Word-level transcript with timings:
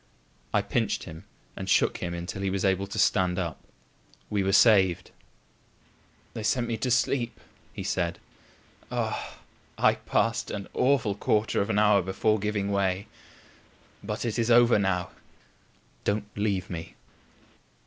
I 0.51 0.63
pinched 0.63 1.03
him 1.03 1.25
and 1.55 1.69
shook 1.69 1.97
him 1.97 2.15
until 2.15 2.41
he 2.41 2.49
was 2.49 2.65
able 2.65 2.87
to 2.87 2.97
stand 2.97 3.37
up. 3.37 3.59
We 4.31 4.41
were 4.41 4.51
saved! 4.51 5.11
"They 6.33 6.41
sent 6.41 6.67
me 6.67 6.75
to 6.77 6.89
sleep," 6.89 7.39
he 7.71 7.83
said. 7.83 8.17
"Ah! 8.91 9.37
I 9.77 9.93
passed 9.93 10.49
an 10.49 10.67
awful 10.73 11.13
quarter 11.13 11.61
of 11.61 11.69
an 11.69 11.77
hour 11.77 12.01
before 12.01 12.39
giving 12.39 12.71
way. 12.71 13.05
But 14.03 14.25
it 14.25 14.39
is 14.39 14.49
over 14.49 14.79
now. 14.79 15.11
Don't 16.03 16.25
leave 16.35 16.67
me." 16.67 16.95